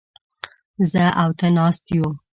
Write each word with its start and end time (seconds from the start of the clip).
زه 0.91 1.03
او 1.21 1.29
ته 1.37 1.45
ناست 1.57 1.83
يوو. 1.95 2.11